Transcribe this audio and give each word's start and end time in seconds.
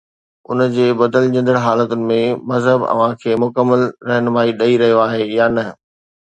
ان 0.51 0.61
جي 0.75 0.85
بدلجندڙ 1.01 1.57
حالتن 1.65 2.07
۾ 2.11 2.17
مذهب 2.53 2.87
اوهان 2.95 3.13
کي 3.21 3.37
مڪمل 3.45 3.85
رهنمائي 4.13 4.57
ڏئي 4.63 4.81
رهيو 4.85 5.05
آهي 5.05 5.23
يا 5.37 5.53
نه؟ 5.61 5.69